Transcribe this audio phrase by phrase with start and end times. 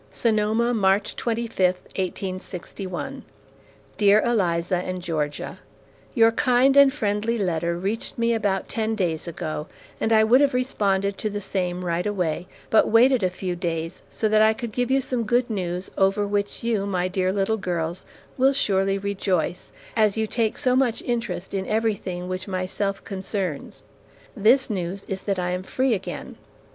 [0.11, 1.59] SONOMA, March 25,
[1.95, 3.21] 1861
[3.99, 5.59] DEAR ELIZA AND GEORGIA:
[6.15, 9.67] Your kind and friendly letter reached me about ten days ago,
[9.99, 14.01] and I would have responded to the same right away, but waited a few days,
[14.09, 17.57] so that I could give you some good news, over which you, my dear little
[17.57, 18.03] girls,
[18.39, 23.85] will surely rejoice, as you take so much interest in everything which myself concerns.
[24.35, 26.37] This news is that I am free again.